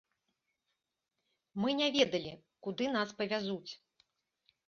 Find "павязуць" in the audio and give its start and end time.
3.19-3.71